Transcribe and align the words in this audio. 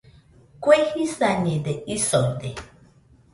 Kue 0.63 0.77
jisañede 0.93 1.73
isoide 1.95 2.51